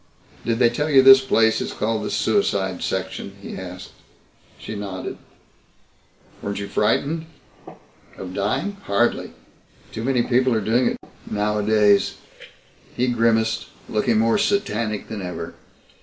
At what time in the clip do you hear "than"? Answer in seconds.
15.07-15.21